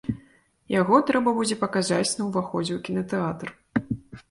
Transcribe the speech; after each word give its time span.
Яго 0.81 1.01
трэба 1.09 1.33
будзе 1.41 1.59
паказаць 1.65 2.15
на 2.21 2.31
ўваходзе 2.31 2.73
ў 2.75 2.79
кінатэатр. 2.91 3.47